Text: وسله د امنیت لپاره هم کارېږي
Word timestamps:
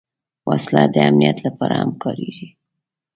وسله 0.49 0.83
د 0.93 0.95
امنیت 1.09 1.37
لپاره 1.47 1.73
هم 1.81 1.91
کارېږي 2.03 2.47